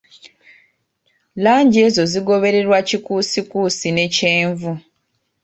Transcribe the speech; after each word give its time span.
Langi 1.43 1.77
ezo 1.87 2.03
zigobererwa 2.11 2.77
kikuusikuusi 2.87 3.87
ne 3.91 4.05
kyenvu 4.15 4.71